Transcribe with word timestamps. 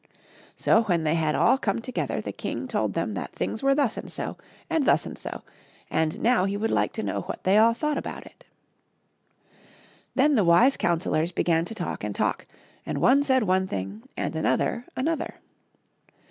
So, 0.55 0.81
when 0.85 1.03
they 1.03 1.13
had 1.13 1.35
all 1.35 1.59
come 1.59 1.79
together 1.79 2.21
the 2.21 2.31
king 2.31 2.67
told 2.67 2.95
them 2.95 3.13
that 3.13 3.33
thii^ 3.35 3.61
were 3.61 3.75
thus 3.75 3.97
and 3.97 4.11
so, 4.11 4.35
and 4.67 4.83
thus 4.83 5.05
and 5.05 5.15
so, 5.15 5.43
and 5.91 6.19
now 6.21 6.45
he 6.45 6.57
would 6.57 6.71
like 6.71 6.91
to 6.93 7.03
know 7.03 7.21
what 7.21 7.43
they 7.43 7.59
all 7.59 7.75
thought 7.75 7.99
about 7.99 8.25
it. 8.25 8.43
Then 10.15 10.33
the 10.33 10.43
wise 10.43 10.75
councillors 10.75 11.31
began 11.31 11.65
to 11.65 11.75
talk 11.75 12.03
and 12.03 12.15
talk, 12.15 12.47
and 12.83 12.97
one 12.99 13.21
said 13.21 13.43
one 13.43 13.67
thing 13.67 14.01
and 14.17 14.35
another 14.35 14.85
another. 14.95 15.35